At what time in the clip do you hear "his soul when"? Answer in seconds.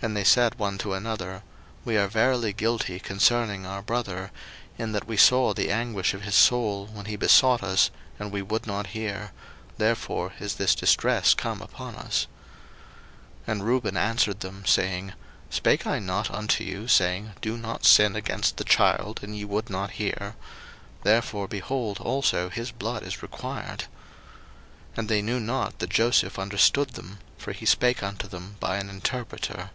6.22-7.06